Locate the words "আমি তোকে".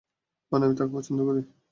0.65-0.91